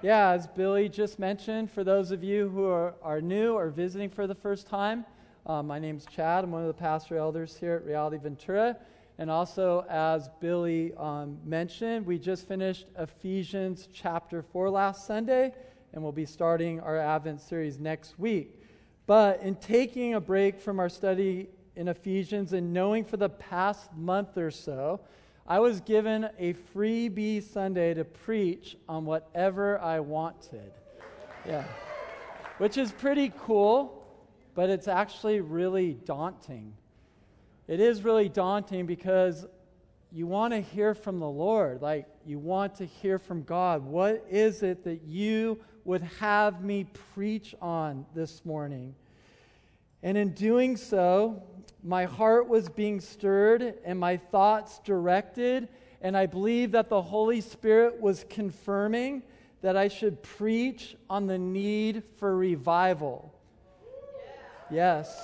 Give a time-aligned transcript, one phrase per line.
[0.00, 4.08] Yeah, as Billy just mentioned, for those of you who are, are new or visiting
[4.08, 5.04] for the first time,
[5.44, 6.44] uh, my name is Chad.
[6.44, 8.76] I'm one of the pastor elders here at Reality Ventura.
[9.18, 15.52] And also, as Billy um, mentioned, we just finished Ephesians chapter 4 last Sunday,
[15.92, 18.62] and we'll be starting our Advent series next week.
[19.08, 23.92] But in taking a break from our study in Ephesians and knowing for the past
[23.96, 25.00] month or so,
[25.50, 30.72] I was given a freebie Sunday to preach on whatever I wanted.
[31.46, 31.64] Yeah.
[32.58, 34.06] Which is pretty cool,
[34.54, 36.74] but it's actually really daunting.
[37.66, 39.46] It is really daunting because
[40.12, 41.80] you want to hear from the Lord.
[41.80, 43.82] Like, you want to hear from God.
[43.82, 46.84] What is it that you would have me
[47.14, 48.94] preach on this morning?
[50.02, 51.42] And in doing so,
[51.82, 55.68] my heart was being stirred and my thoughts directed,
[56.00, 59.22] and I believe that the Holy Spirit was confirming
[59.60, 63.34] that I should preach on the need for revival.
[64.70, 65.18] Yes.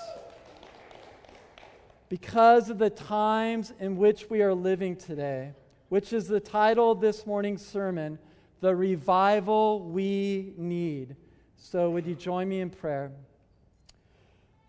[2.08, 5.52] Because of the times in which we are living today,
[5.88, 8.18] which is the title of this morning's sermon,
[8.60, 11.16] The Revival We Need.
[11.56, 13.12] So, would you join me in prayer?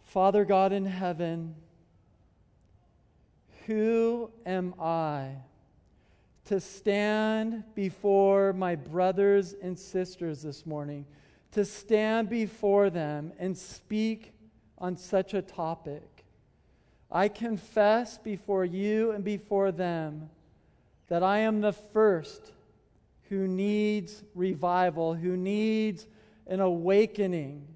[0.04, 1.56] Father God in heaven,
[3.66, 5.32] who am I
[6.46, 11.06] to stand before my brothers and sisters this morning,
[11.52, 14.34] to stand before them and speak
[14.78, 16.26] on such a topic?
[17.12, 20.30] I confess before you and before them
[21.08, 22.52] that I am the first
[23.30, 26.08] who needs revival, who needs
[26.48, 27.68] an awakening,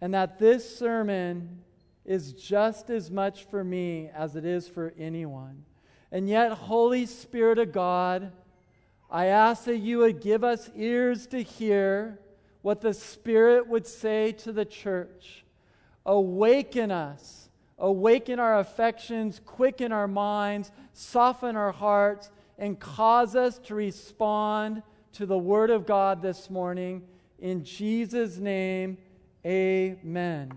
[0.00, 1.63] and that this sermon
[2.04, 5.64] is just as much for me as it is for anyone.
[6.12, 8.30] And yet, Holy Spirit of God,
[9.10, 12.18] I ask that you would give us ears to hear
[12.62, 15.44] what the Spirit would say to the church.
[16.06, 23.74] Awaken us, awaken our affections, quicken our minds, soften our hearts, and cause us to
[23.74, 24.82] respond
[25.12, 27.02] to the Word of God this morning.
[27.38, 28.98] In Jesus' name,
[29.44, 30.52] amen.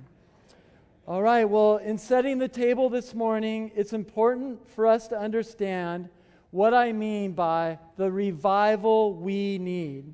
[1.10, 6.10] All right, well, in setting the table this morning, it's important for us to understand
[6.52, 10.14] what I mean by the revival we need.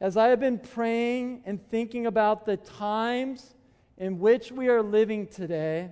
[0.00, 3.56] As I have been praying and thinking about the times
[3.96, 5.90] in which we are living today,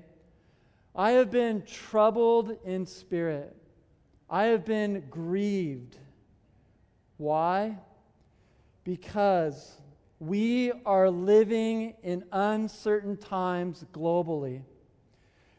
[0.95, 3.57] I have been troubled in spirit.
[4.31, 5.97] I have been grieved.
[7.17, 7.79] Why?
[8.85, 9.77] Because
[10.19, 14.63] we are living in uncertain times globally.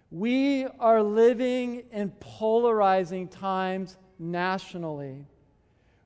[0.10, 5.26] We are living in polarizing times nationally.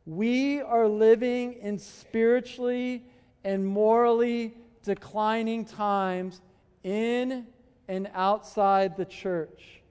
[0.06, 3.06] We are living in spiritually
[3.44, 4.54] and morally
[4.84, 6.42] declining times
[6.84, 7.46] in
[7.88, 9.82] and outside the church.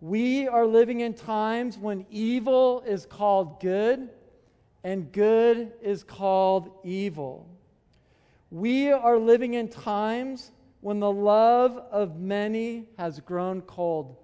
[0.00, 4.08] We are living in times when evil is called good
[4.86, 7.48] and good is called evil.
[8.52, 14.14] We are living in times when the love of many has grown cold.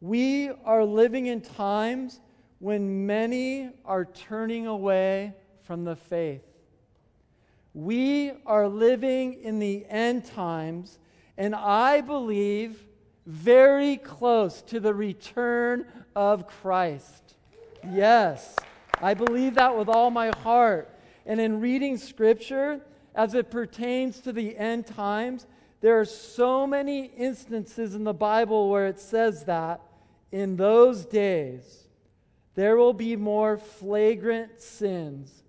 [0.00, 2.18] We are living in times
[2.58, 6.42] when many are turning away from the faith.
[7.72, 10.98] We are living in the end times,
[11.38, 12.84] and I believe
[13.26, 15.86] very close to the return
[16.16, 17.36] of Christ.
[17.88, 18.56] Yes.
[19.00, 20.90] I believe that with all my heart.
[21.26, 22.80] And in reading scripture,
[23.14, 25.46] as it pertains to the end times,
[25.80, 29.80] there are so many instances in the Bible where it says that
[30.32, 31.88] in those days
[32.54, 35.42] there will be more flagrant sins,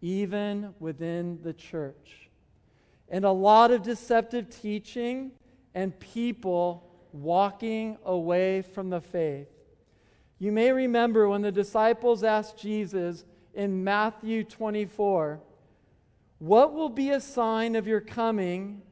[0.00, 2.28] even within the church,
[3.08, 5.32] and a lot of deceptive teaching
[5.74, 9.48] and people walking away from the faith.
[10.38, 15.40] You may remember when the disciples asked Jesus in Matthew 24,
[16.38, 18.82] What will be a sign of your coming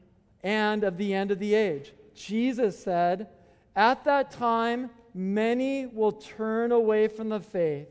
[0.43, 1.93] and of the end of the age?
[2.15, 3.29] Jesus said,
[3.77, 7.89] At that time, many will turn away from the faith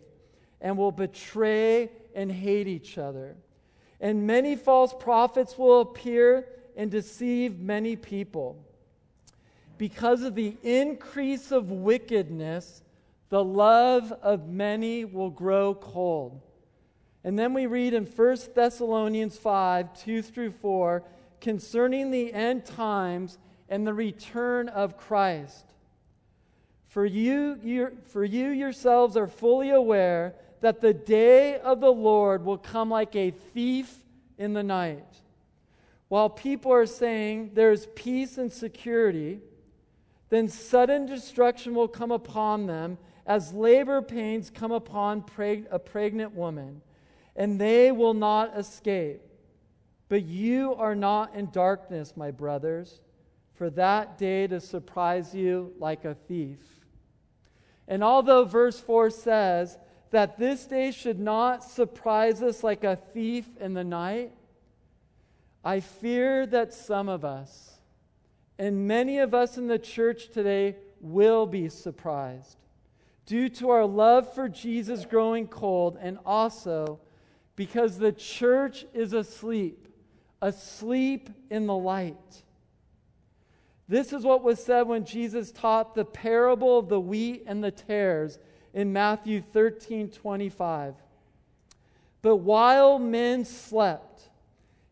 [0.59, 3.37] and will betray and hate each other.
[4.01, 8.61] And many false prophets will appear and deceive many people.
[9.77, 12.81] Because of the increase of wickedness,
[13.29, 16.41] the love of many will grow cold.
[17.23, 21.03] And then we read in 1 Thessalonians 5 2 through 4
[21.41, 23.37] concerning the end times
[23.67, 25.65] and the return of Christ.
[26.87, 32.57] For you, for you yourselves are fully aware that the day of the Lord will
[32.57, 33.93] come like a thief
[34.37, 35.21] in the night.
[36.07, 39.41] While people are saying there's peace and security,
[40.29, 46.35] then sudden destruction will come upon them as labor pains come upon preg- a pregnant
[46.35, 46.81] woman,
[47.35, 49.21] and they will not escape.
[50.07, 53.01] But you are not in darkness, my brothers,
[53.55, 56.59] for that day to surprise you like a thief.
[57.87, 59.77] And although verse 4 says
[60.11, 64.33] that this day should not surprise us like a thief in the night,
[65.63, 67.79] I fear that some of us,
[68.59, 72.57] and many of us in the church today, will be surprised
[73.25, 76.99] due to our love for Jesus growing cold, and also
[77.55, 79.87] because the church is asleep,
[80.41, 82.43] asleep in the light.
[83.87, 87.71] This is what was said when Jesus taught the parable of the wheat and the
[87.71, 88.39] tares
[88.73, 90.95] in Matthew 13 25.
[92.21, 94.29] But while men slept,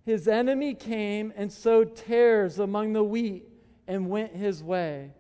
[0.06, 3.50] his enemy came and sowed tares among the wheat
[3.88, 5.12] and went his way.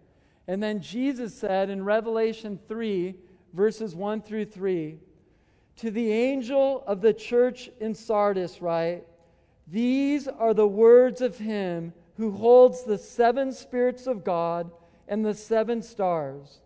[0.47, 3.15] And then Jesus said in Revelation 3,
[3.53, 4.97] verses 1 through 3,
[5.77, 9.05] to the angel of the church in Sardis, write,
[9.67, 14.71] These are the words of him who holds the seven spirits of God
[15.07, 16.59] and the seven stars.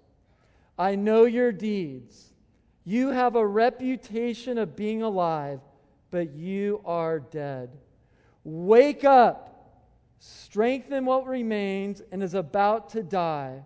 [0.78, 2.34] I know your deeds.
[2.84, 5.60] You have a reputation of being alive,
[6.12, 7.70] but you are dead.
[8.44, 9.57] Wake up,
[10.20, 13.64] strengthen what remains and is about to die.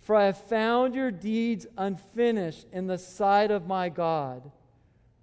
[0.00, 4.50] For I have found your deeds unfinished in the sight of my God.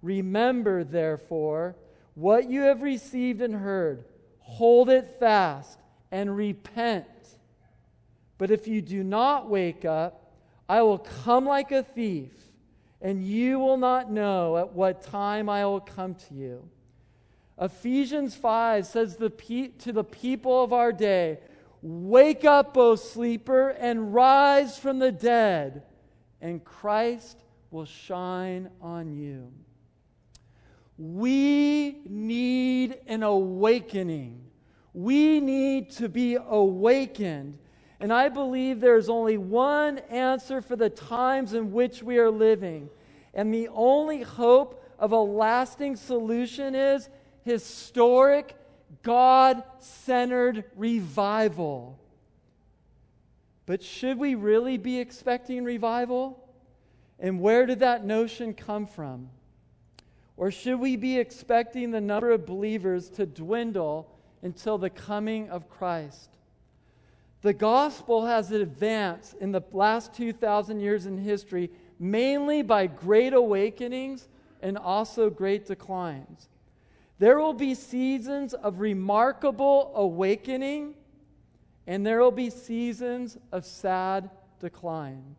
[0.02, 1.76] Remember, therefore,
[2.14, 4.04] what you have received and heard,
[4.38, 5.78] hold it fast
[6.10, 7.06] and repent.
[8.38, 10.32] But if you do not wake up,
[10.68, 12.30] I will come like a thief,
[13.00, 16.68] and you will not know at what time I will come to you.
[17.60, 21.38] Ephesians 5 says the pe- to the people of our day,
[21.80, 25.82] Wake up, O sleeper, and rise from the dead,
[26.40, 29.52] and Christ will shine on you.
[30.96, 34.44] We need an awakening.
[34.92, 37.58] We need to be awakened.
[38.00, 42.90] And I believe there's only one answer for the times in which we are living.
[43.34, 47.08] And the only hope of a lasting solution is
[47.48, 48.54] historic,
[49.02, 51.98] God centered revival.
[53.66, 56.42] But should we really be expecting revival?
[57.18, 59.30] And where did that notion come from?
[60.36, 65.68] Or should we be expecting the number of believers to dwindle until the coming of
[65.68, 66.30] Christ?
[67.42, 74.28] The gospel has advanced in the last 2,000 years in history mainly by great awakenings
[74.62, 76.48] and also great declines.
[77.18, 80.94] There will be seasons of remarkable awakening,
[81.86, 84.30] and there will be seasons of sad
[84.60, 85.36] decline.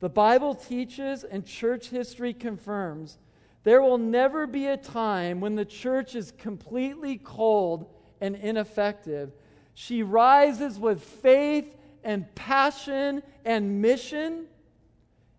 [0.00, 3.18] The Bible teaches, and church history confirms,
[3.64, 9.32] there will never be a time when the church is completely cold and ineffective.
[9.74, 14.46] She rises with faith and passion and mission,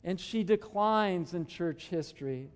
[0.04, 2.50] and she declines in church history.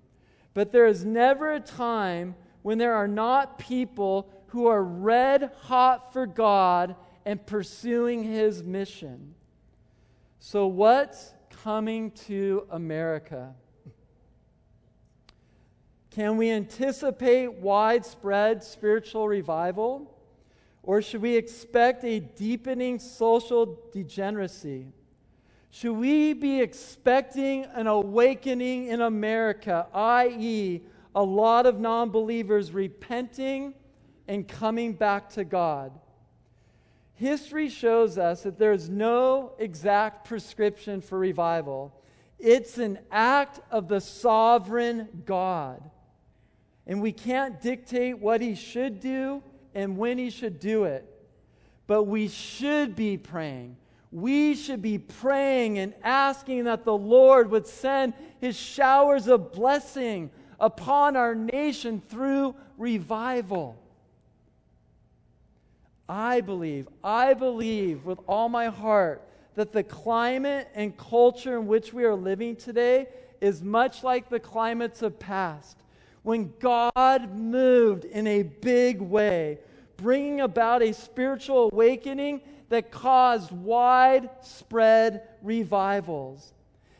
[0.53, 6.11] But there is never a time when there are not people who are red hot
[6.11, 9.35] for God and pursuing his mission.
[10.39, 13.53] So, what's coming to America?
[16.11, 20.09] Can we anticipate widespread spiritual revival?
[20.83, 24.87] Or should we expect a deepening social degeneracy?
[25.71, 30.81] Should we be expecting an awakening in America, i.e.,
[31.15, 33.73] a lot of non believers repenting
[34.27, 35.91] and coming back to God.
[37.15, 41.93] History shows us that there's no exact prescription for revival.
[42.39, 45.81] It's an act of the sovereign God.
[46.85, 49.41] And we can't dictate what he should do
[49.73, 51.07] and when he should do it.
[51.87, 53.77] But we should be praying.
[54.11, 60.29] We should be praying and asking that the Lord would send his showers of blessing
[60.59, 63.77] upon our nation through revival.
[66.07, 69.21] I believe, I believe with all my heart
[69.55, 73.07] that the climate and culture in which we are living today
[73.39, 75.77] is much like the climates of past,
[76.23, 79.59] when God moved in a big way,
[79.97, 86.53] bringing about a spiritual awakening that caused widespread revivals.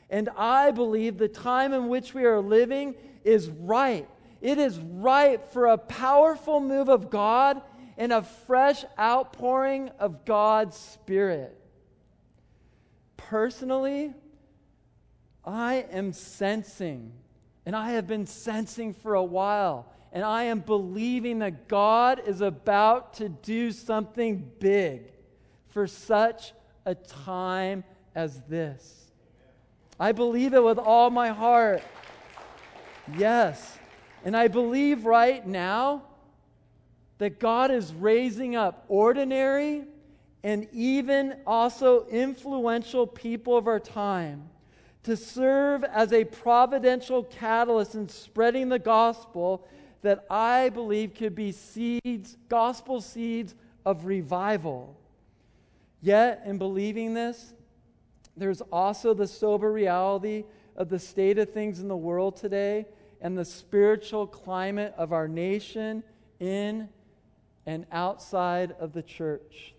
[0.10, 4.10] And I believe the time in which we are living is ripe.
[4.42, 7.62] It is ripe for a powerful move of God
[7.98, 11.58] and a fresh outpouring of God's Spirit.
[13.18, 14.14] Personally,
[15.46, 17.14] I am sensing,
[17.66, 22.42] and I have been sensing for a while, and I am believing that God is
[22.42, 25.12] about to do something big
[25.70, 26.54] for such
[26.86, 27.84] a time
[28.16, 29.12] as this.
[30.00, 31.84] I believe it with all my heart.
[33.18, 33.78] Yes.
[34.24, 36.04] And I believe right now
[37.18, 39.84] that God is raising up ordinary
[40.44, 44.50] and even also influential people of our time
[45.04, 49.68] to serve as a providential catalyst in spreading the gospel
[50.02, 53.56] that I believe could be seeds, gospel seeds
[53.86, 54.98] of revival.
[56.02, 57.54] Yet, in believing this,
[58.36, 60.44] there's also the sober reality
[60.76, 62.86] of the state of things in the world today
[63.22, 66.04] and the spiritual climate of our nation
[66.40, 66.90] in
[67.66, 69.74] and outside of the church.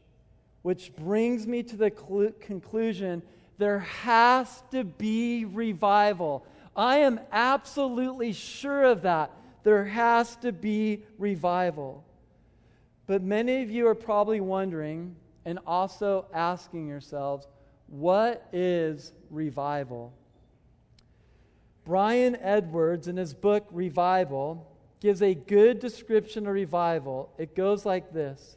[0.62, 3.22] Which brings me to the cl- conclusion
[3.58, 6.46] there has to be revival.
[6.74, 9.30] I am absolutely sure of that.
[9.62, 12.04] There has to be revival.
[13.06, 17.46] But many of you are probably wondering and also asking yourselves,
[17.86, 20.12] what is revival?
[21.84, 24.66] Brian Edwards, in his book Revival,
[25.00, 27.30] gives a good description of revival.
[27.36, 28.56] It goes like this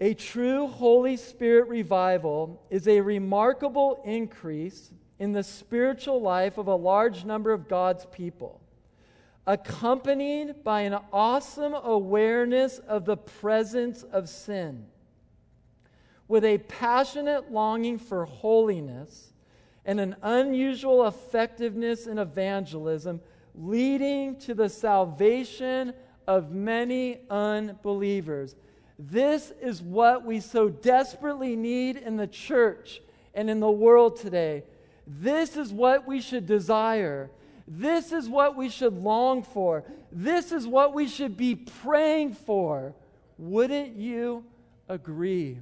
[0.00, 6.74] A true Holy Spirit revival is a remarkable increase in the spiritual life of a
[6.74, 8.60] large number of God's people,
[9.46, 14.84] accompanied by an awesome awareness of the presence of sin,
[16.28, 19.27] with a passionate longing for holiness
[19.88, 23.22] and an unusual effectiveness in evangelism,
[23.54, 25.94] leading to the salvation
[26.26, 28.54] of many unbelievers.
[28.98, 33.00] This is what we so desperately need in the church
[33.32, 34.62] and in the world today.
[35.06, 37.30] This is what we should desire.
[37.66, 39.84] This is what we should long for.
[40.12, 42.94] This is what we should be praying for.
[43.38, 44.44] Wouldn't you
[44.86, 45.60] agree?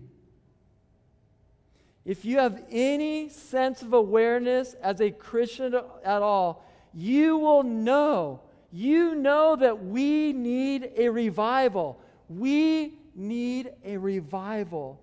[2.07, 8.41] If you have any sense of awareness as a Christian at all, you will know,
[8.71, 12.01] you know that we need a revival.
[12.29, 15.01] We need a revival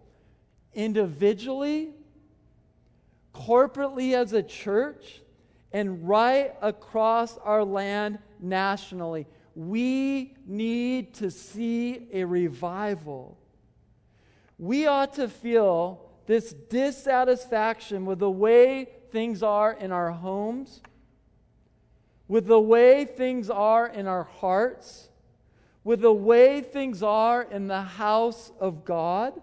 [0.73, 1.89] individually,
[3.35, 5.21] corporately as a church,
[5.73, 9.27] and right across our land nationally.
[9.55, 13.37] We need to see a revival.
[14.57, 20.81] We ought to feel this dissatisfaction with the way things are in our homes,
[22.27, 25.09] with the way things are in our hearts,
[25.83, 29.41] with the way things are in the house of God,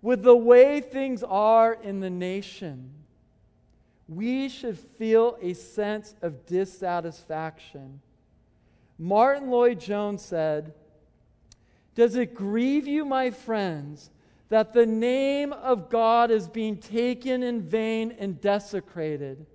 [0.00, 2.90] with the way things are in the nation.
[4.08, 8.00] We should feel a sense of dissatisfaction.
[8.98, 10.72] Martyn Lloyd-Jones said,
[11.94, 14.10] Does it grieve you, my friends?
[14.48, 19.46] That the name of God is being taken in vain and desecrated?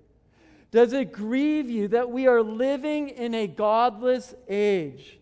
[0.71, 5.19] Does it grieve you that we are living in a godless age?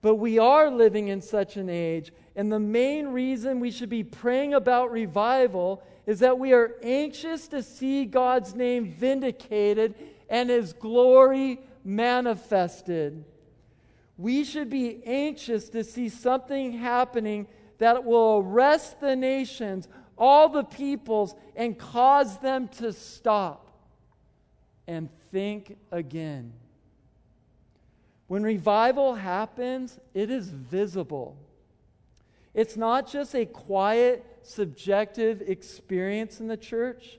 [0.00, 4.04] But we are living in such an age, and the main reason we should be
[4.04, 9.94] praying about revival is that we are anxious to see God's name vindicated
[10.28, 13.24] and His glory manifested.
[14.16, 17.48] We should be anxious to see something happening
[17.78, 23.70] that will arrest the nations, all the peoples, and cause them to stop
[24.86, 26.52] and think again.
[28.26, 31.36] When revival happens, it is visible.
[32.52, 37.18] It's not just a quiet, subjective experience in the church.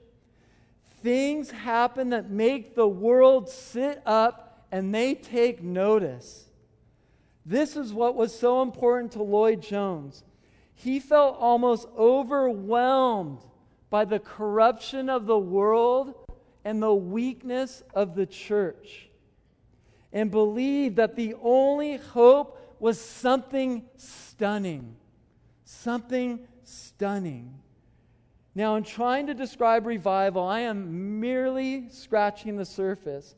[1.01, 6.46] Things happen that make the world sit up and they take notice.
[7.46, 10.24] This is what was so important to Lloyd Jones
[10.82, 13.40] he felt almost overwhelmed
[13.90, 16.14] by the corruption of the world
[16.64, 19.10] and the weakness of the church,
[20.14, 24.96] and believed that the only hope was something stunning.
[25.66, 27.60] Something stunning.
[28.56, 33.36] Now, in trying to describe revival, I am merely scratching the surface.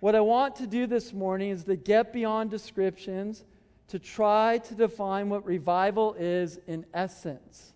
[0.00, 3.44] What I want to do this morning is to get beyond descriptions
[3.88, 7.72] to try to define what revival is in essence.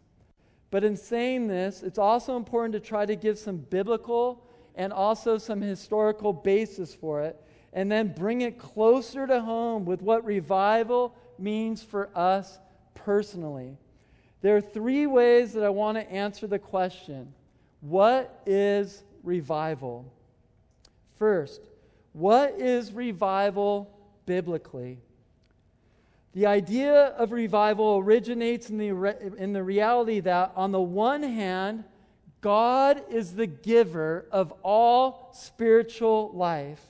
[0.70, 5.36] But in saying this, it's also important to try to give some biblical and also
[5.36, 7.38] some historical basis for it,
[7.72, 12.58] and then bring it closer to home with what revival means for us
[12.94, 13.76] personally.
[14.40, 17.32] There are three ways that I want to answer the question
[17.80, 20.10] What is revival?
[21.16, 21.60] First,
[22.12, 23.90] what is revival
[24.26, 24.98] biblically?
[26.34, 31.84] The idea of revival originates in the, in the reality that, on the one hand,
[32.40, 36.80] God is the giver of all spiritual life.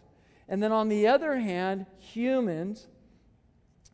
[0.49, 2.87] And then on the other hand, humans,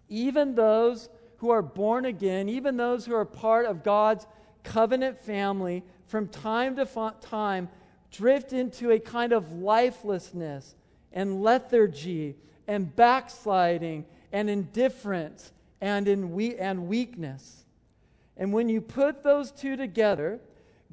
[0.09, 4.27] even those who are born again, even those who are part of God's
[4.65, 7.69] covenant family, from time to time
[8.11, 10.75] drift into a kind of lifelessness
[11.13, 12.37] and lethargy
[12.67, 17.65] and backsliding and indifference and, in we- and weakness.
[18.37, 20.41] And when you put those two together,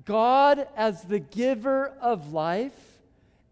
[0.03, 2.73] God as the giver of life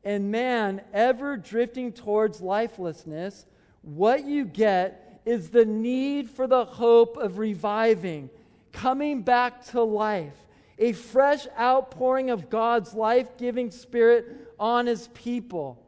[0.03, 3.45] and man ever drifting towards lifelessness,
[3.81, 8.29] what you get is the need for the hope of reviving,
[8.71, 10.35] coming back to life,
[10.79, 14.25] a fresh outpouring of God's life giving spirit
[14.59, 15.81] on his people.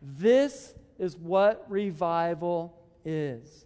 [0.00, 2.77] This is what revival
[3.08, 3.64] is.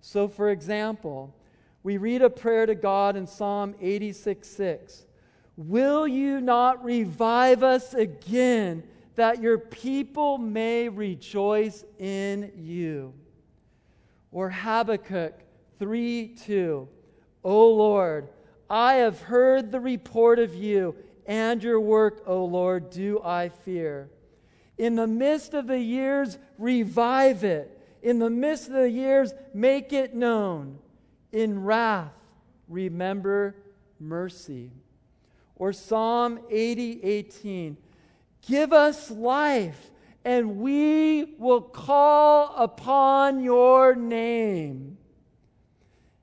[0.00, 1.34] So, for example,
[1.82, 5.06] we read a prayer to God in Psalm 86 6.
[5.56, 8.82] Will you not revive us again
[9.14, 13.14] that your people may rejoice in you?
[14.30, 15.34] Or Habakkuk
[15.78, 16.88] 3 2.
[17.44, 18.28] O Lord,
[18.68, 20.94] I have heard the report of you,
[21.26, 24.10] and your work, O Lord, do I fear.
[24.76, 27.77] In the midst of the years, revive it.
[28.02, 30.78] In the midst of the years, make it known.
[31.32, 32.12] In wrath,
[32.68, 33.56] remember
[33.98, 34.72] mercy.
[35.56, 37.76] Or Psalm 80 18.
[38.46, 39.90] Give us life,
[40.24, 44.96] and we will call upon your name.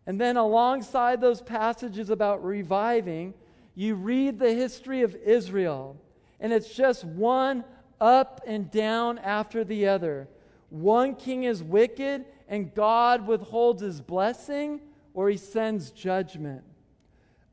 [0.08, 3.34] And then, alongside those passages about reviving,
[3.74, 5.98] you read the history of Israel,
[6.40, 7.66] and it's just one
[8.00, 10.30] up and down after the other.
[10.76, 14.82] One king is wicked, and God withholds his blessing,
[15.14, 16.64] or he sends judgment.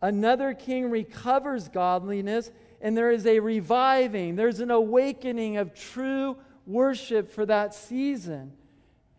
[0.01, 7.31] Another king recovers godliness, and there is a reviving, there's an awakening of true worship
[7.31, 8.55] for that season.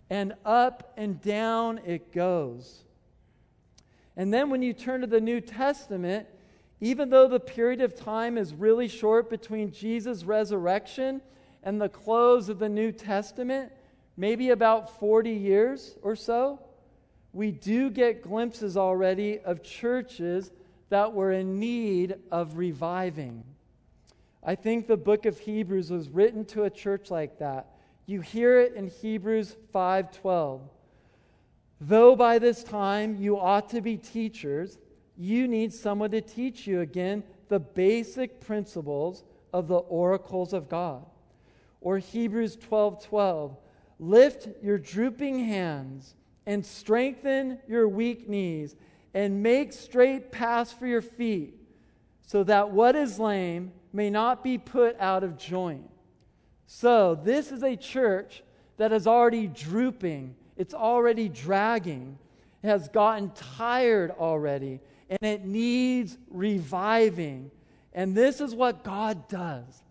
[0.10, 2.84] And up and down it goes.
[4.18, 6.28] And then when you turn to the New Testament,
[6.82, 11.22] even though the period of time is really short between Jesus' resurrection
[11.63, 13.72] and the close of the New Testament,
[14.17, 16.60] maybe about 40 years or so,
[17.32, 20.52] we do get glimpses already of churches
[20.89, 23.43] that were in need of reviving.
[24.43, 27.67] I think the book of Hebrews was written to a church like that.
[28.06, 30.62] You hear it in Hebrews 5:12.
[31.80, 34.78] Though by this time you ought to be teachers,
[35.17, 41.06] you need someone to teach you again the basic principles of the oracles of God.
[41.82, 43.58] Or Hebrews 12 12.
[44.04, 46.13] Lift your drooping hands
[46.46, 48.76] and strengthen your weak knees
[49.13, 51.56] and make straight paths for your feet,
[52.28, 55.89] so that what is lame may not be put out of joint.
[56.66, 58.44] So, this is a church
[58.76, 62.18] that is already drooping, it's already dragging,
[62.62, 67.52] it has gotten tired already and it needs reviving.
[67.94, 69.83] And this is what God does.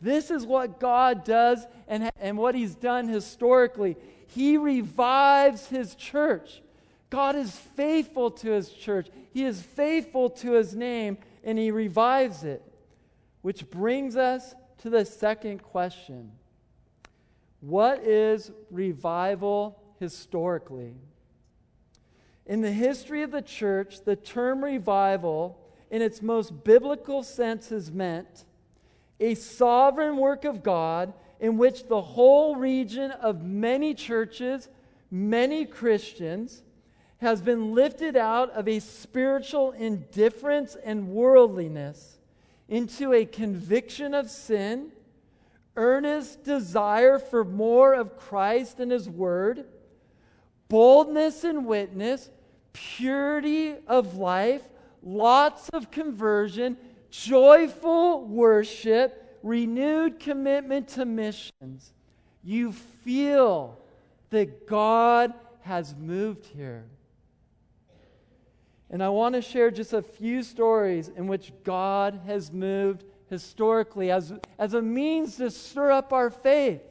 [0.00, 3.96] This is what God does and, and what He's done historically.
[4.28, 6.62] He revives His church.
[7.08, 12.44] God is faithful to His church, He is faithful to His name, and He revives
[12.44, 12.62] it.
[13.42, 16.32] Which brings us to the second question
[17.60, 20.94] What is revival historically?
[22.44, 25.58] In the history of the church, the term revival,
[25.90, 28.44] in its most biblical sense, has meant
[29.20, 34.68] a sovereign work of God in which the whole region of many churches,
[35.10, 36.62] many Christians,
[37.18, 42.18] has been lifted out of a spiritual indifference and worldliness
[42.68, 44.90] into a conviction of sin,
[45.76, 49.66] earnest desire for more of Christ and His Word,
[50.68, 52.28] boldness in witness,
[52.72, 54.62] purity of life,
[55.02, 56.76] lots of conversion,
[57.24, 61.94] joyful worship, renewed commitment to missions.
[62.42, 63.78] You feel
[64.30, 66.84] that God has moved here.
[68.90, 74.10] And I want to share just a few stories in which God has moved historically
[74.10, 76.82] as, as a means to stir up our faith,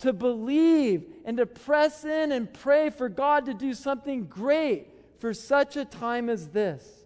[0.00, 4.88] to believe, and to press in and pray for God to do something great
[5.20, 7.01] for such a time as this.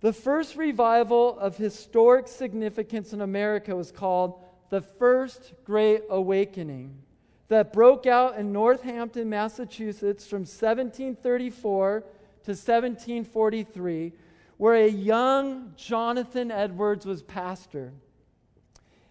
[0.00, 7.02] The first revival of historic significance in America was called the First Great Awakening
[7.48, 14.12] that broke out in Northampton, Massachusetts from 1734 to 1743,
[14.56, 17.92] where a young Jonathan Edwards was pastor.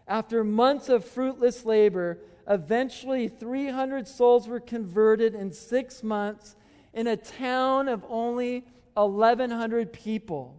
[0.07, 6.55] After months of fruitless labor, eventually 300 souls were converted in six months
[6.93, 10.55] in a town of only 1,100 people.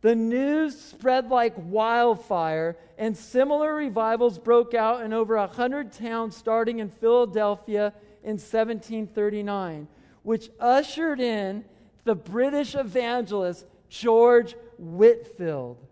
[0.00, 6.78] The news spread like wildfire, and similar revivals broke out in over 100 towns starting
[6.78, 9.88] in Philadelphia in 1739,
[10.22, 11.64] which ushered in
[12.04, 15.84] the British evangelist George Whitefield,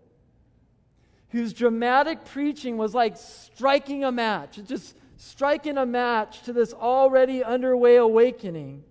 [1.29, 7.43] whose dramatic preaching was like striking a match, just striking a match to this already
[7.43, 8.83] underway awakening.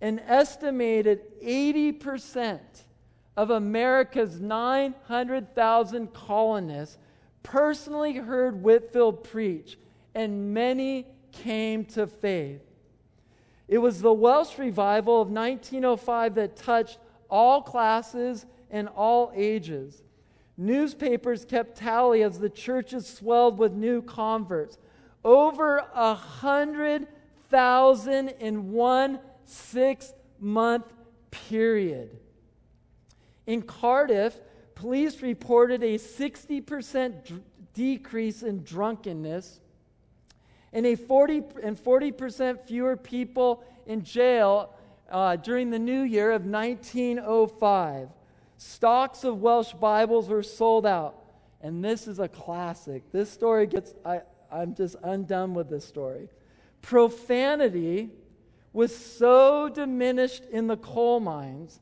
[0.00, 2.60] An estimated 80%
[3.36, 6.98] of America's 900,000 colonists
[7.42, 9.78] personally heard Whitefield preach,
[10.14, 12.62] and many came to faith.
[13.66, 16.98] It was the Welsh revival of 1905 that touched
[17.30, 20.02] all classes and all ages.
[20.56, 24.78] Newspapers kept tally as the churches swelled with new converts.
[25.24, 27.08] Over a hundred
[27.48, 30.92] thousand in one six month
[31.30, 32.18] period.
[33.46, 34.40] In Cardiff,
[34.74, 37.34] police reported a 60% d-
[37.74, 39.60] decrease in drunkenness
[40.72, 44.74] and a 40 and 40% fewer people in jail
[45.10, 48.08] uh, during the new year of 1905.
[48.56, 51.20] Stocks of Welsh Bibles were sold out.
[51.60, 53.10] And this is a classic.
[53.12, 56.28] This story gets, I, I'm just undone with this story.
[56.82, 58.10] Profanity
[58.72, 61.80] was so diminished in the coal mines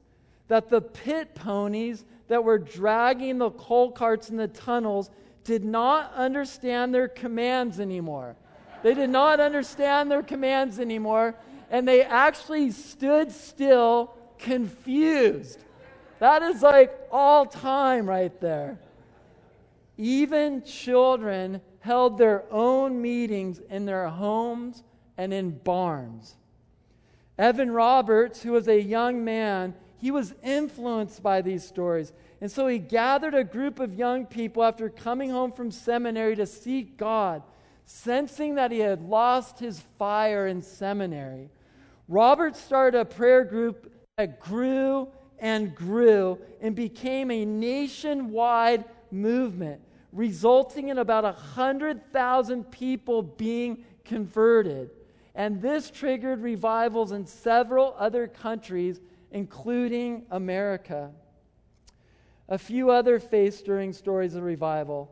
[0.53, 5.09] that the pit ponies that were dragging the coal carts in the tunnels
[5.45, 8.37] did not understand their commands anymore.
[8.83, 11.37] They did not understand their commands anymore,
[11.71, 15.65] and they actually stood still, confused.
[16.19, 18.79] That is like all time right there.
[19.97, 24.83] Even children held their own meetings in their homes
[25.17, 26.35] and in barns.
[27.39, 32.13] Evan Roberts, who was a young man, he was influenced by these stories.
[32.41, 36.45] And so he gathered a group of young people after coming home from seminary to
[36.45, 37.45] seek God,
[37.87, 41.51] sensing that he had lost his fire in seminary.
[42.09, 45.07] Robert started a prayer group that grew
[45.39, 49.81] and grew and became a nationwide movement,
[50.13, 54.91] resulting in about 100,000 people being converted.
[55.37, 59.01] And this triggered revivals in several other countries
[59.33, 61.11] including America.
[62.49, 65.11] A few other faith stirring stories of revival.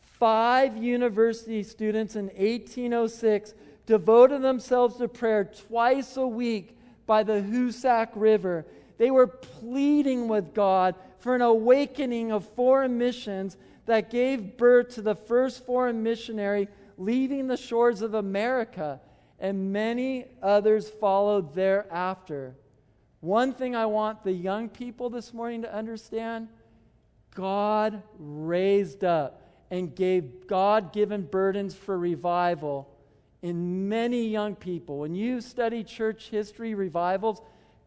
[0.00, 3.54] Five university students in 1806
[3.86, 8.66] devoted themselves to prayer twice a week by the Hoosac River.
[8.98, 13.56] They were pleading with God for an awakening of foreign missions
[13.86, 19.00] that gave birth to the first foreign missionary leaving the shores of America,
[19.40, 22.54] and many others followed thereafter.
[23.22, 26.48] One thing I want the young people this morning to understand
[27.36, 32.92] God raised up and gave God given burdens for revival
[33.40, 34.98] in many young people.
[34.98, 37.40] When you study church history revivals,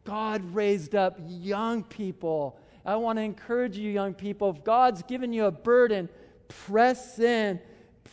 [0.05, 2.57] God raised up young people.
[2.85, 6.07] I want to encourage you, young people, if God's given you a burden,
[6.47, 7.59] press in,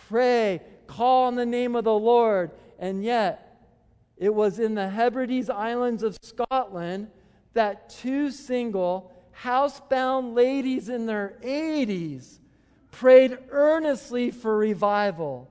[0.08, 2.50] pray, call on the name of the Lord.
[2.80, 3.51] And yet,
[4.16, 7.08] it was in the Hebrides Islands of Scotland
[7.54, 12.38] that two single, housebound ladies in their 80s
[12.90, 15.48] prayed earnestly for revival.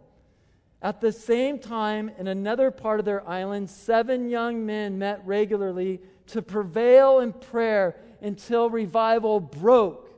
[0.81, 5.99] At the same time, in another part of their island, seven young men met regularly
[6.27, 10.09] to prevail in prayer until revival broke.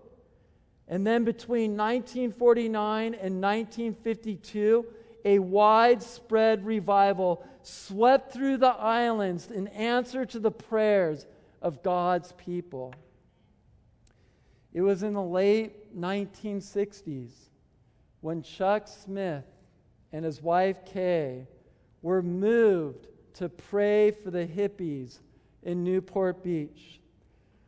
[0.87, 4.85] And then between 1949 and 1952,
[5.25, 11.25] a widespread revival swept through the islands in answer to the prayers
[11.61, 12.93] of God's people.
[14.73, 17.31] It was in the late 1960s
[18.21, 19.45] when Chuck Smith
[20.11, 21.47] and his wife Kay
[22.01, 25.19] were moved to pray for the hippies
[25.63, 26.99] in Newport Beach.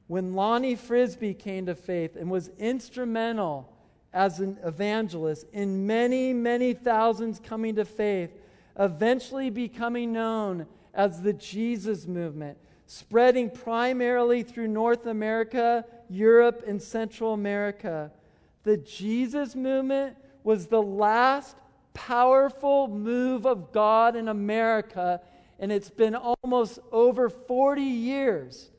[0.07, 3.74] when Lonnie Frisbee came to faith and was instrumental
[4.15, 8.31] as an evangelist in many, many thousands coming to faith,
[8.79, 17.33] eventually becoming known as the Jesus movement, spreading primarily through North America, Europe, and Central
[17.33, 18.09] America.
[18.63, 21.57] The Jesus movement was the last
[21.93, 25.19] powerful move of God in America,
[25.59, 28.69] and it's been almost over 40 years.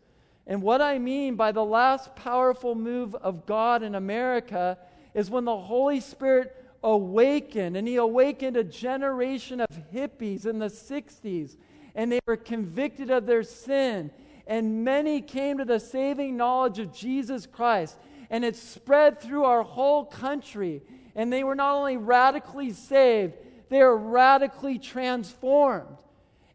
[0.46, 4.78] And what I mean by the last powerful move of God in America
[5.16, 10.66] is when the Holy Spirit awakened, and He awakened a generation of hippies in the
[10.66, 11.56] 60s,
[11.94, 14.10] and they were convicted of their sin.
[14.46, 17.96] And many came to the saving knowledge of Jesus Christ,
[18.28, 20.82] and it spread through our whole country.
[21.14, 23.34] And they were not only radically saved,
[23.70, 25.96] they were radically transformed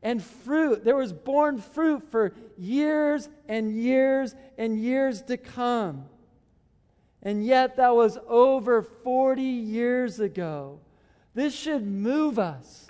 [0.04, 0.84] and fruit.
[0.84, 6.06] There was born fruit for years and years and years to come.
[7.24, 10.80] And yet, that was over 40 years ago.
[11.34, 12.88] This should move us.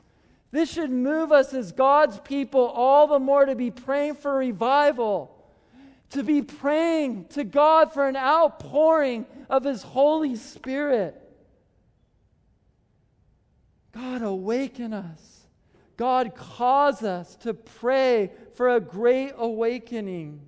[0.52, 5.36] This should move us as God's people all the more to be praying for revival,
[6.12, 11.18] to be praying to God for an outpouring of His Holy Spirit.
[13.94, 15.42] God, awaken us.
[15.98, 20.42] God cause us to pray for a great awakening.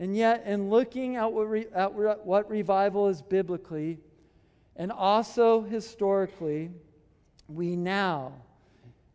[0.00, 3.98] And yet, in looking at what, re, at what revival is biblically
[4.74, 6.70] and also historically,
[7.48, 8.32] we now,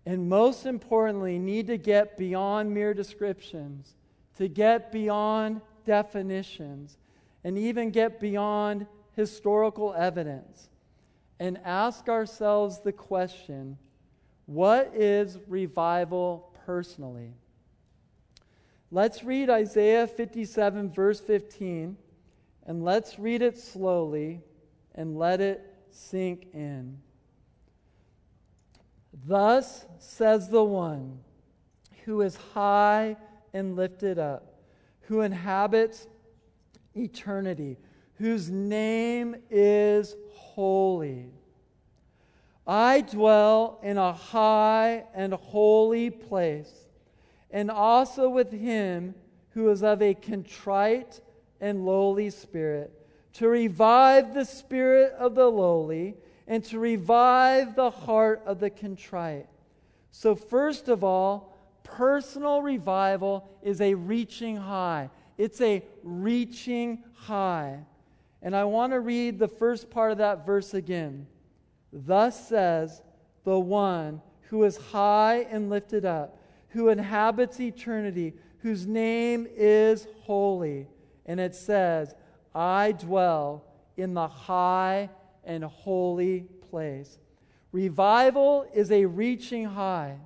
[0.06, 3.96] and most importantly, need to get beyond mere descriptions,
[4.38, 6.98] to get beyond definitions,
[7.44, 10.70] and even get beyond historical evidence,
[11.40, 13.80] and ask ourselves the question
[14.46, 17.34] what is revival personally?
[18.96, 21.98] Let's read Isaiah 57, verse 15,
[22.66, 24.40] and let's read it slowly
[24.94, 27.00] and let it sink in.
[29.28, 31.20] Thus says the one
[32.06, 33.18] who is high
[33.54, 34.62] and lifted up,
[35.02, 36.08] who inhabits
[36.96, 37.76] eternity,
[38.14, 41.34] whose name is holy.
[42.66, 46.85] I dwell in a high and holy place,
[47.56, 49.16] and also with him
[49.52, 51.22] who is of a contrite
[51.62, 52.92] and lowly spirit,
[53.32, 59.48] to revive the spirit of the lowly and to revive the heart of the contrite.
[60.12, 65.10] So, first of all, personal revival is a reaching high.
[65.38, 67.80] It's a reaching high.
[68.42, 71.26] And I want to read the first part of that verse again.
[71.94, 73.02] Thus says
[73.46, 76.38] the one who is high and lifted up,
[76.76, 80.88] who inhabits eternity, whose name is holy.
[81.26, 82.14] And it says,
[82.54, 83.64] I dwell
[83.96, 85.10] in the high
[85.46, 87.18] and holy place.
[87.72, 90.18] Revival is a reaching high.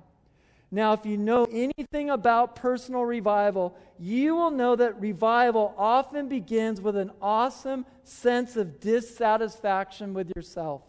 [0.72, 6.80] Now, if you know anything about personal revival, you will know that revival often begins
[6.80, 10.82] with an awesome sense of dissatisfaction with yourself.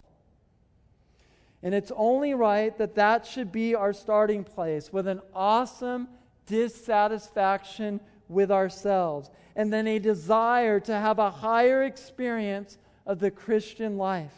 [1.64, 6.08] And it's only right that that should be our starting place with an awesome
[6.48, 13.98] dissatisfaction with ourselves and then a desire to have a higher experience of the Christian
[13.98, 14.34] life.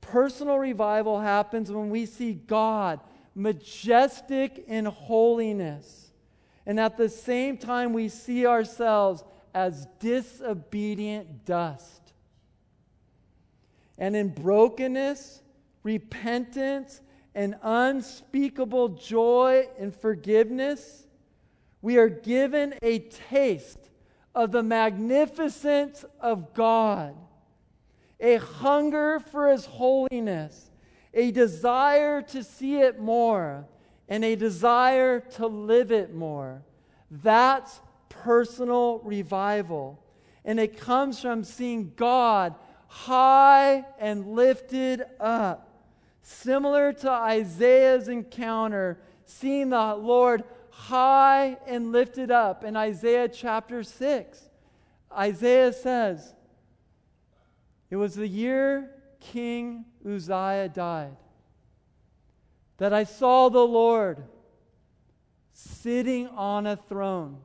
[0.00, 3.00] Personal revival happens when we see God
[3.34, 6.12] majestic in holiness,
[6.66, 12.12] and at the same time, we see ourselves as disobedient dust.
[13.98, 15.42] And in brokenness,
[15.84, 17.00] repentance,
[17.34, 21.06] and unspeakable joy and forgiveness,
[21.82, 23.90] we are given a taste
[24.34, 27.14] of the magnificence of God,
[28.20, 30.70] a hunger for His holiness,
[31.12, 33.66] a desire to see it more,
[34.08, 36.62] and a desire to live it more.
[37.10, 40.00] That's personal revival.
[40.44, 42.54] And it comes from seeing God
[42.86, 45.63] high and lifted up
[46.26, 54.48] Similar to Isaiah's encounter, seeing the Lord high and lifted up in Isaiah chapter 6.
[55.12, 56.34] Isaiah says,
[57.90, 61.14] It was the year King Uzziah died
[62.78, 64.24] that I saw the Lord
[65.52, 67.36] sitting on a throne,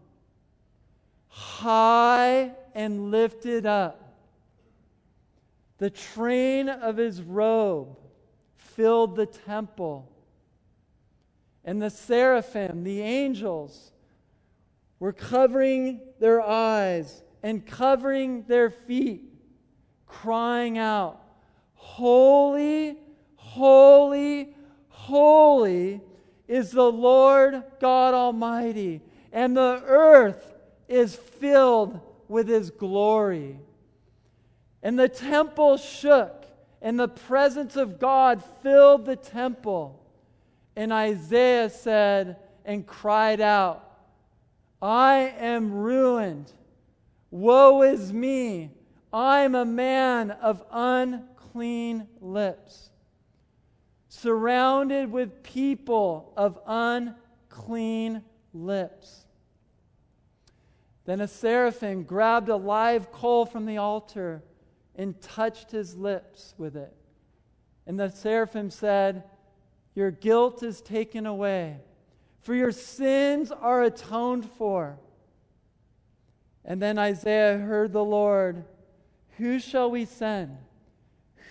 [1.27, 4.15] high and lifted up.
[5.79, 7.97] The train of his robe
[8.79, 10.09] filled the temple.
[11.65, 13.91] And the seraphim, the angels,
[15.01, 19.33] were covering their eyes and covering their feet,
[20.07, 21.19] crying out,
[21.73, 22.95] Holy,
[23.35, 24.55] holy,
[24.87, 25.99] holy
[26.47, 29.01] is the Lord God Almighty,
[29.33, 30.53] and the earth
[30.87, 33.59] is filled with his glory.
[34.81, 36.38] And the temple shook,
[36.81, 40.01] and the presence of God filled the temple.
[40.75, 43.85] And Isaiah said and cried out,
[44.81, 46.51] I am ruined.
[47.31, 48.71] Woe is me.
[49.11, 52.91] I'm a man of unclean lips,
[54.07, 59.25] surrounded with people of unclean lips.
[61.05, 64.43] Then a seraphim grabbed a live coal from the altar
[64.99, 66.93] and touched his lips with it.
[67.87, 69.23] And the seraphim said,
[69.95, 71.77] Your guilt is taken away,
[72.41, 74.99] for your sins are atoned for.
[76.65, 78.65] And then Isaiah heard the Lord,
[79.37, 80.57] Who shall we send?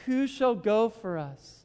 [0.04, 1.64] Who shall go for us?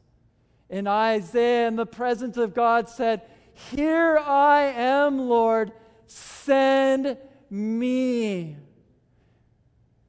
[0.70, 3.20] And Isaiah, in the presence of God, said,
[3.52, 5.72] Here I am, Lord,
[6.06, 7.18] send
[7.50, 8.56] me.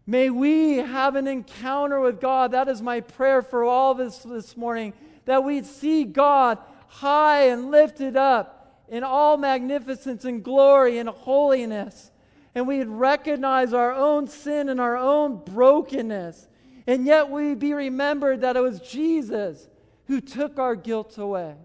[0.08, 2.52] May we have an encounter with God.
[2.52, 4.94] That is my prayer for all of us this morning.
[5.26, 12.12] That we'd see God high and lifted up in all magnificence and glory and holiness.
[12.54, 16.48] And we'd recognize our own sin and our own brokenness.
[16.86, 19.68] And yet we'd be remembered that it was Jesus
[20.06, 21.56] who took our guilt away,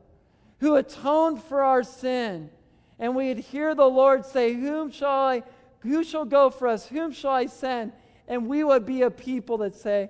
[0.61, 2.49] who atoned for our sin.
[2.99, 5.43] And we'd hear the Lord say, Whom shall I
[5.81, 6.87] who shall go for us?
[6.87, 7.93] Whom shall I send?
[8.31, 10.09] And we would be a people that say,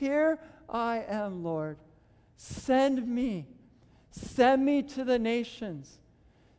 [0.00, 1.78] Here I am, Lord.
[2.36, 3.46] Send me.
[4.10, 6.00] Send me to the nations.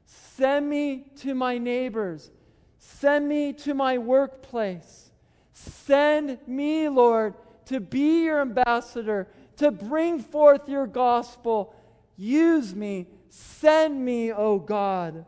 [0.06, 2.32] Send me to my neighbors.
[2.80, 5.12] Send me to my workplace.
[5.52, 7.34] Send me, Lord,
[7.66, 11.76] to be your ambassador, to bring forth your gospel.
[12.16, 13.08] Use me.
[13.28, 15.26] Send me, O God.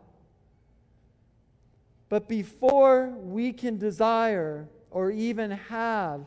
[2.08, 6.22] But before we can desire or even have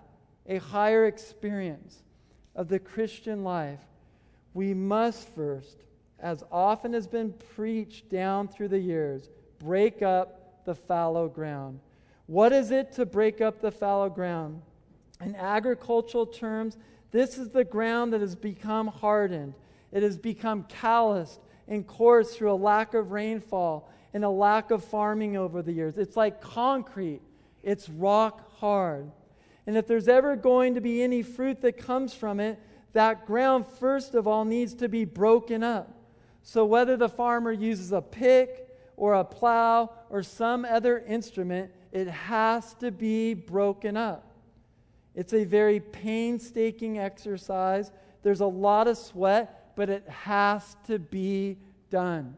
[0.48, 2.02] a higher experience
[2.54, 3.78] of the Christian life,
[4.54, 5.84] we must first,
[6.18, 11.78] as often has been preached down through the years, break up the fallow ground.
[12.26, 14.60] What is it to break up the fallow ground?
[15.20, 16.76] In agricultural terms,
[17.12, 19.54] this is the ground that has become hardened.
[19.92, 24.84] It has become calloused and coarse through a lack of rainfall and a lack of
[24.84, 25.98] farming over the years.
[25.98, 27.20] It's like concrete,
[27.62, 29.10] it's rock hard.
[29.66, 32.58] And if there's ever going to be any fruit that comes from it,
[32.92, 35.92] that ground, first of all, needs to be broken up.
[36.42, 42.06] So, whether the farmer uses a pick or a plow or some other instrument, it
[42.06, 44.32] has to be broken up.
[45.14, 47.90] It's a very painstaking exercise.
[48.22, 51.58] There's a lot of sweat, but it has to be
[51.90, 52.36] done.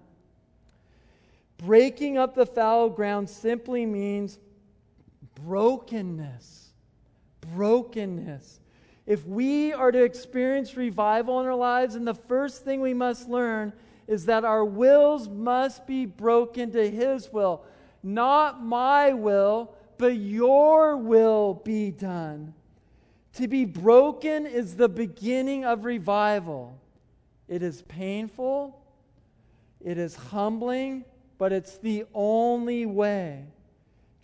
[1.58, 4.38] Breaking up the fallow ground simply means
[5.42, 6.70] brokenness.
[7.54, 8.60] Brokenness.
[9.06, 13.28] If we are to experience revival in our lives, and the first thing we must
[13.28, 13.72] learn
[14.06, 17.64] is that our wills must be broken to His will.
[18.02, 22.54] Not my will, but your will be done.
[23.34, 26.78] To be broken is the beginning of revival.
[27.48, 28.80] It is painful,
[29.80, 31.04] it is humbling,
[31.38, 33.44] but it's the only way.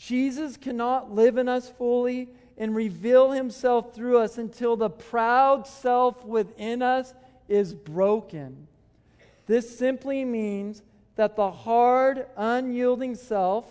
[0.07, 6.23] Jesus cannot live in us fully and reveal himself through us until the proud self
[6.27, 7.15] within us
[7.49, 8.69] is broken.
[9.47, 10.83] This simply means
[11.17, 13.65] that the hard, unyielding self,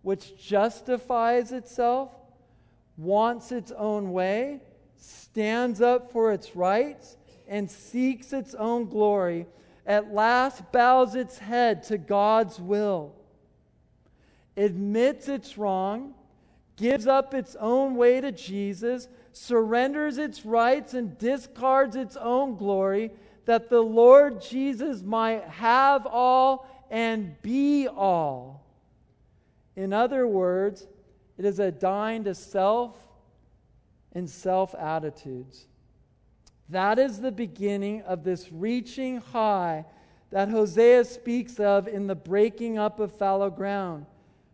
[0.00, 2.12] which justifies itself,
[2.96, 4.60] wants its own way,
[4.96, 9.46] stands up for its rights, and seeks its own glory,
[9.84, 13.14] at last bows its head to God's will,
[14.58, 16.14] admits it's wrong,
[16.76, 23.12] gives up its own way to Jesus, surrenders its rights, and discards its own glory,
[23.46, 28.66] that the Lord Jesus might have all and be all.
[29.76, 30.86] In other words,
[31.38, 32.96] it is a dying to self
[34.12, 35.66] and self attitudes.
[36.68, 39.86] That is the beginning of this reaching high
[40.30, 44.04] that Hosea speaks of in the breaking up of fallow ground.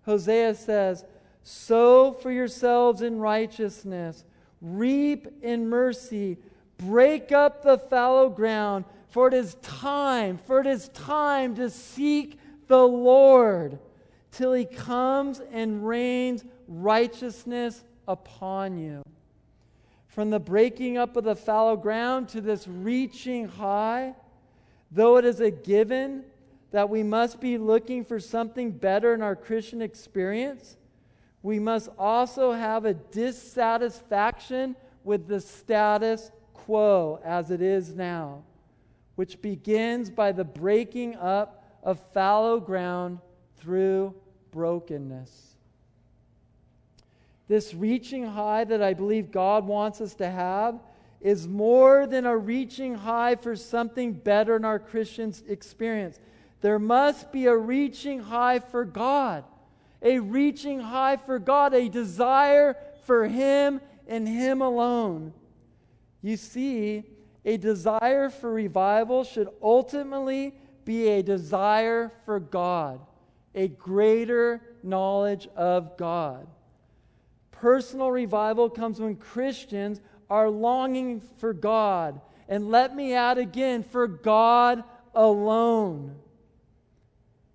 [0.05, 1.05] Hosea says,
[1.43, 4.25] Sow for yourselves in righteousness,
[4.61, 6.39] reap in mercy,
[6.79, 12.39] break up the fallow ground, for it is time, for it is time to seek
[12.67, 13.79] the Lord,
[14.33, 19.03] till he comes and rains righteousness upon you.
[20.09, 24.15] From the breaking up of the fallow ground to this reaching high,
[24.91, 26.25] though it is a given
[26.75, 30.77] that we must be looking for something better in our Christian experience,
[31.41, 38.43] we must also have a dissatisfaction with the status quo as it is now,
[39.15, 43.21] which begins by the breaking up of fallow ground
[43.57, 44.13] through
[44.51, 45.55] brokenness.
[47.47, 50.81] This reaching high that I believe God wants us to have
[51.21, 56.19] is more than a reaching high for something better in our Christian experience.
[56.65, 59.45] There must be a reaching high for God,
[60.01, 65.35] a reaching high for God, a desire for Him and Him alone.
[66.23, 67.05] You see,
[67.45, 70.55] a desire for revival should ultimately
[70.87, 72.99] be a desire for God,
[73.55, 76.47] a greater knowledge of God.
[77.51, 80.01] Personal revival comes when Christians
[80.31, 82.23] are longing for God.
[82.49, 84.83] And let me add again, for God
[85.15, 86.21] alone.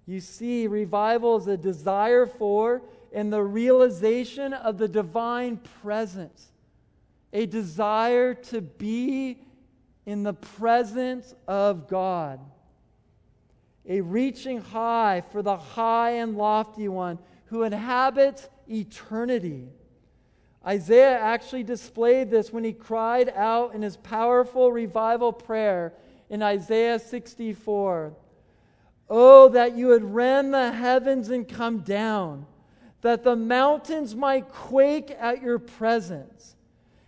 [0.09, 2.81] You see, revival is a desire for
[3.13, 6.47] and the realization of the divine presence
[7.31, 9.37] a desire to be
[10.07, 12.39] in the presence of God,
[13.87, 19.67] a reaching high for the high and lofty one who inhabits eternity.
[20.65, 25.93] Isaiah actually displayed this when he cried out in his powerful revival prayer
[26.31, 28.15] in Isaiah 64.
[29.09, 32.45] Oh, that you would rend the heavens and come down,
[33.01, 36.55] that the mountains might quake at your presence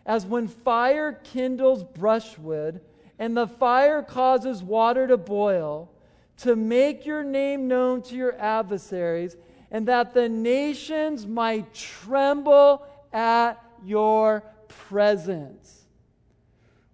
[0.06, 2.82] as when fire kindles brushwood
[3.20, 5.91] and the fire causes water to boil,
[6.38, 9.38] to make your name known to your adversaries,
[9.70, 12.84] and that the nations might tremble
[13.14, 15.84] at your presence.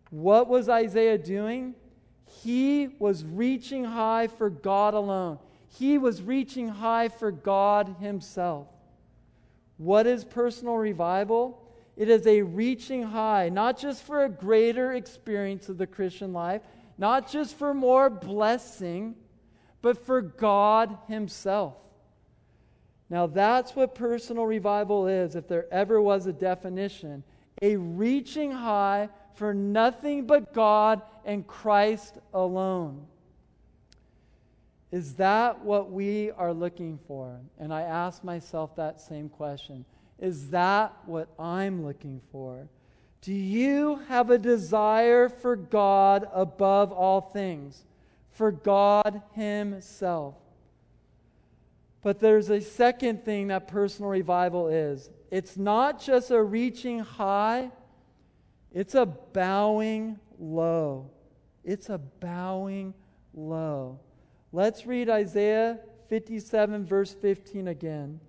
[0.10, 1.76] What was Isaiah doing?
[2.44, 5.40] He was reaching high for God alone.
[5.70, 8.68] He was reaching high for God Himself.
[9.78, 11.64] What is personal revival?
[11.96, 16.62] It is a reaching high, not just for a greater experience of the Christian life,
[16.98, 19.16] not just for more blessing,
[19.82, 21.76] but for God Himself.
[23.10, 27.24] Now, that's what personal revival is, if there ever was a definition
[27.62, 33.06] a reaching high for nothing but God and Christ alone.
[34.92, 37.40] Is that what we are looking for?
[37.60, 39.86] And I ask myself that same question.
[40.18, 42.68] Is that what I'm looking for?
[43.22, 47.86] Do you have a desire for God above all things,
[48.32, 50.34] for God Himself?
[52.02, 57.70] But there's a second thing that personal revival is it's not just a reaching high,
[58.78, 61.10] it's a bowing low.
[61.64, 62.94] It's a bowing
[63.34, 64.00] low.
[64.52, 68.20] Let's read Isaiah 57, verse 15 again.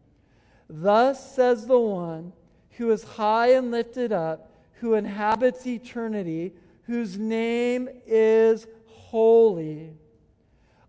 [0.66, 2.32] Thus says the one
[2.78, 9.92] who is high and lifted up, who inhabits eternity, whose name is holy.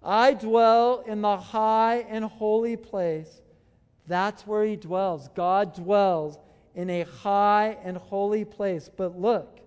[0.01, 3.41] I dwell in the high and holy place.
[4.07, 5.27] That's where he dwells.
[5.35, 6.37] God dwells
[6.79, 8.89] in a high and holy place.
[8.95, 9.59] But look,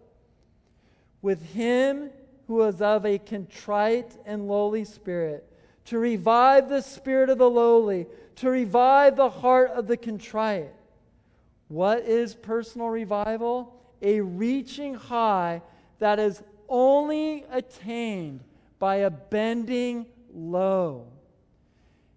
[1.21, 2.09] with him
[2.47, 5.47] who is of a contrite and lowly spirit,
[5.85, 8.07] to revive the spirit of the lowly,
[8.37, 10.73] to revive the heart of the contrite.
[11.69, 13.79] What is personal revival?
[14.01, 15.61] A reaching high
[15.99, 18.41] that is only attained
[18.79, 21.09] by a bending low.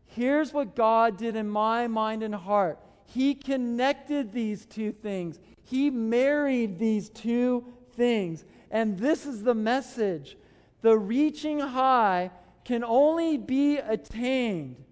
[0.05, 5.89] Here's what God did in my mind and heart He connected these two things, He
[5.89, 8.45] married these two things.
[8.71, 10.37] And this is the message
[10.81, 12.31] the reaching high
[12.63, 14.83] can only be attained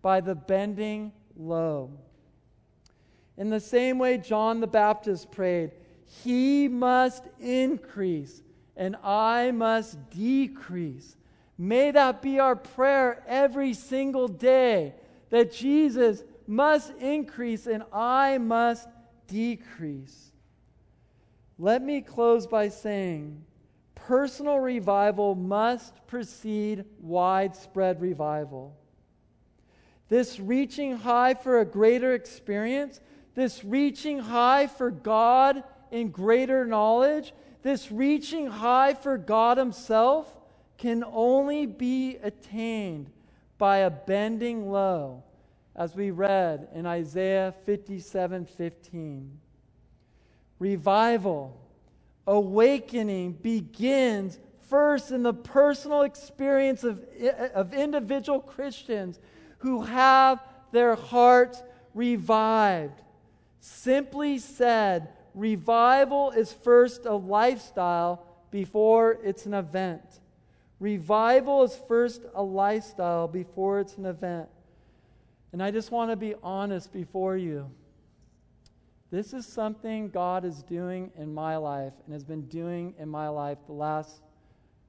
[0.00, 1.90] by the bending low.
[3.36, 5.72] In the same way John the Baptist prayed,
[6.06, 8.42] He must increase
[8.76, 11.16] and I must decrease.
[11.58, 14.94] May that be our prayer every single day
[15.30, 18.88] that Jesus must increase and I must
[19.26, 20.32] decrease.
[21.58, 23.44] Let me close by saying
[23.94, 28.76] personal revival must precede widespread revival
[30.12, 33.00] this reaching high for a greater experience,
[33.34, 37.32] this reaching high for God in greater knowledge,
[37.62, 40.36] this reaching high for God Himself
[40.76, 43.08] can only be attained
[43.56, 45.22] by a bending low,
[45.74, 49.38] as we read in Isaiah 57 15.
[50.58, 51.60] Revival,
[52.26, 57.04] awakening begins first in the personal experience of,
[57.54, 59.18] of individual Christians
[59.58, 60.42] who have
[60.72, 61.62] their hearts
[61.94, 63.02] revived.
[63.60, 70.02] Simply said, revival is first a lifestyle before it's an event.
[70.80, 74.48] Revival is first a lifestyle before it's an event.
[75.52, 77.70] And I just want to be honest before you.
[79.10, 83.28] This is something God is doing in my life and has been doing in my
[83.28, 84.22] life the last,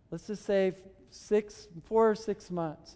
[0.09, 0.74] let's just say,
[1.09, 2.95] six, four or six months.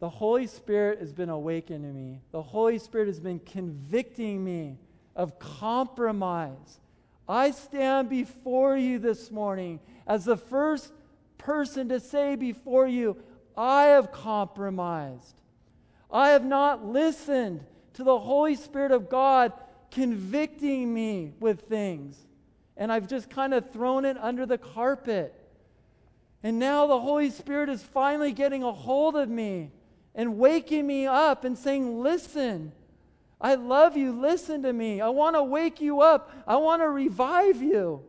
[0.00, 2.20] The Holy Spirit has been awakening me.
[2.30, 4.76] The Holy Spirit has been convicting me
[5.16, 6.80] of compromise.
[7.28, 10.92] I stand before you this morning as the first
[11.38, 13.16] person to say before you,
[13.56, 15.36] I have compromised.
[16.12, 19.52] I have not listened to the Holy Spirit of God
[19.90, 22.16] convicting me with things.
[22.76, 25.34] And I've just kind of thrown it under the carpet.
[26.42, 29.70] And now the Holy Spirit is finally getting a hold of me
[30.14, 32.72] and waking me up and saying, Listen,
[33.40, 34.12] I love you.
[34.12, 35.00] Listen to me.
[35.00, 36.32] I want to wake you up.
[36.46, 38.02] I want to revive you.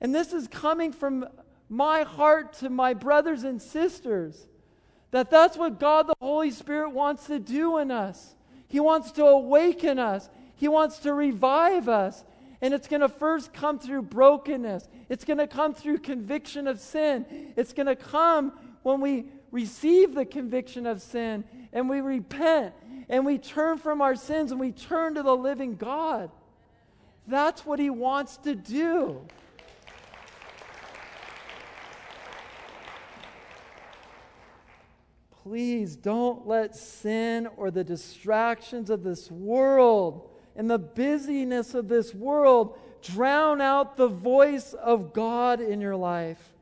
[0.00, 1.26] And this is coming from
[1.68, 4.46] my heart to my brothers and sisters.
[5.10, 8.34] That that's what God the Holy Spirit wants to do in us.
[8.68, 10.28] He wants to awaken us.
[10.56, 12.24] He wants to revive us.
[12.60, 14.88] And it's going to first come through brokenness.
[15.08, 17.52] It's going to come through conviction of sin.
[17.56, 18.52] It's going to come
[18.82, 22.74] when we receive the conviction of sin and we repent
[23.08, 26.30] and we turn from our sins and we turn to the living God.
[27.26, 29.20] That's what He wants to do.
[35.46, 42.12] Please don't let sin or the distractions of this world and the busyness of this
[42.12, 46.52] world drown out the voice of God in your life.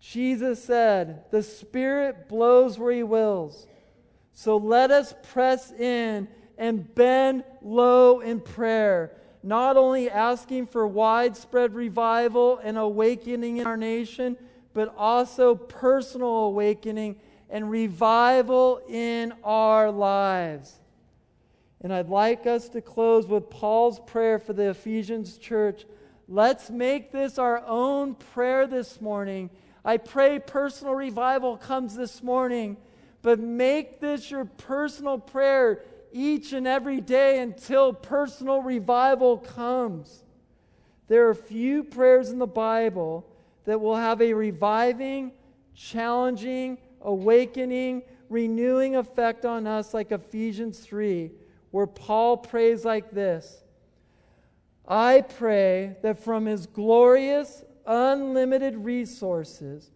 [0.00, 3.66] Jesus said, The Spirit blows where He wills.
[4.34, 6.28] So let us press in
[6.58, 9.12] and bend low in prayer,
[9.42, 14.36] not only asking for widespread revival and awakening in our nation,
[14.74, 17.16] but also personal awakening
[17.50, 20.78] and revival in our lives.
[21.82, 25.86] And I'd like us to close with Paul's prayer for the Ephesians church.
[26.28, 29.50] Let's make this our own prayer this morning.
[29.84, 32.76] I pray personal revival comes this morning,
[33.22, 35.82] but make this your personal prayer
[36.12, 40.24] each and every day until personal revival comes.
[41.08, 43.26] There are few prayers in the Bible
[43.64, 45.32] that will have a reviving,
[45.74, 51.30] challenging, awakening, renewing effect on us, like Ephesians 3,
[51.70, 53.62] where Paul prays like this
[54.86, 59.90] I pray that from his glorious, unlimited resources,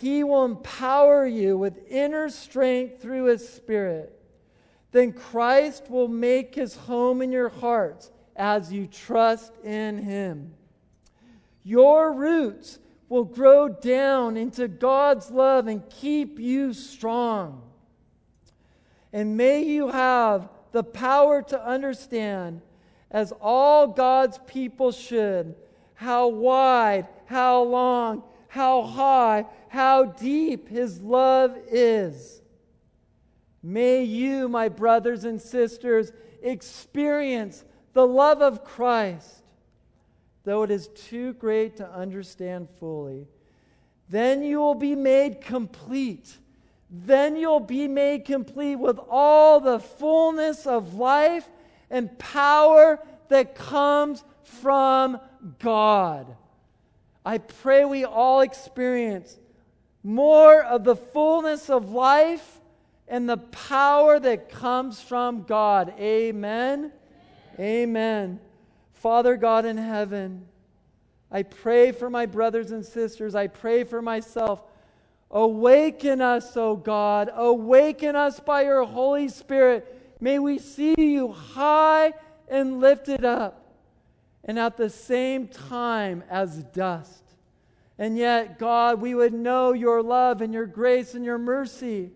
[0.00, 4.18] he will empower you with inner strength through his Spirit.
[4.90, 10.54] Then Christ will make his home in your hearts as you trust in him.
[11.62, 12.78] Your roots
[13.12, 17.60] will grow down into God's love and keep you strong.
[19.12, 22.62] And may you have the power to understand,
[23.10, 25.54] as all God's people should,
[25.92, 32.40] how wide, how long, how high, how deep His love is.
[33.62, 39.41] May you, my brothers and sisters, experience the love of Christ
[40.44, 43.26] though it is too great to understand fully.
[44.08, 46.36] Then you will be made complete.
[46.90, 51.48] Then you'll be made complete with all the fullness of life
[51.90, 55.18] and power that comes from
[55.58, 56.36] God.
[57.24, 59.38] I pray we all experience
[60.02, 62.60] more of the fullness of life
[63.06, 65.94] and the power that comes from God.
[65.98, 66.92] Amen.
[67.58, 68.40] Amen.
[69.02, 70.46] Father God in heaven,
[71.28, 73.34] I pray for my brothers and sisters.
[73.34, 74.62] I pray for myself.
[75.28, 77.28] Awaken us, O God.
[77.34, 80.16] Awaken us by your Holy Spirit.
[80.20, 82.12] May we see you high
[82.46, 83.74] and lifted up,
[84.44, 87.24] and at the same time as dust.
[87.98, 92.12] And yet, God, we would know your love and your grace and your mercy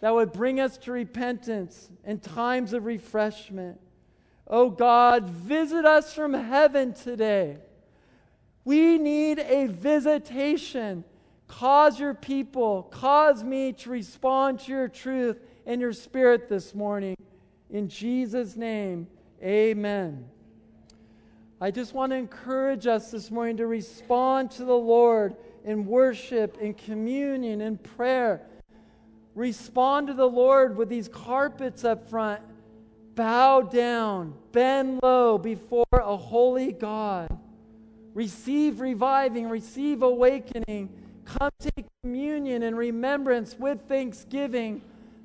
[0.00, 3.78] that would bring us to repentance and times of refreshment.
[4.48, 7.58] Oh God, visit us from heaven today.
[8.64, 11.04] We need a visitation.
[11.46, 17.16] Cause your people, cause me to respond to your truth and your spirit this morning.
[17.70, 19.06] In Jesus' name,
[19.42, 20.26] amen.
[21.60, 26.58] I just want to encourage us this morning to respond to the Lord in worship,
[26.58, 28.42] in communion, in prayer.
[29.34, 32.42] Respond to the Lord with these carpets up front.
[33.18, 37.36] Bow down, bend low before a holy God.
[38.14, 40.88] Receive reviving, receive awakening.
[41.24, 44.82] Come take communion and remembrance with thanksgiving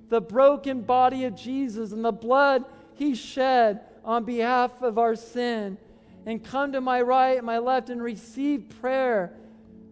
[0.09, 2.65] the broken body of Jesus and the blood
[2.95, 5.77] he shed on behalf of our sin
[6.25, 9.33] and come to my right my left and receive prayer.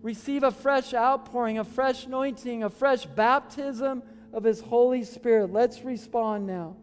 [0.02, 4.02] Receive a fresh outpouring, a fresh anointing, a fresh baptism
[4.34, 5.54] of His Holy Spirit.
[5.54, 6.78] Let's respond now.